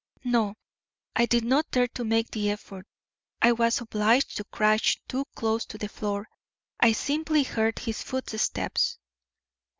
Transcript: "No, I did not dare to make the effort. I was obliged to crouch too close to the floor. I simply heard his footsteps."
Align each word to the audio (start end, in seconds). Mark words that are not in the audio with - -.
"No, 0.23 0.55
I 1.15 1.27
did 1.27 1.43
not 1.45 1.69
dare 1.69 1.87
to 1.89 2.03
make 2.03 2.31
the 2.31 2.49
effort. 2.49 2.87
I 3.39 3.51
was 3.51 3.79
obliged 3.81 4.35
to 4.37 4.43
crouch 4.45 4.99
too 5.07 5.25
close 5.35 5.63
to 5.67 5.77
the 5.77 5.89
floor. 5.89 6.27
I 6.79 6.93
simply 6.93 7.43
heard 7.43 7.77
his 7.77 8.01
footsteps." 8.01 8.97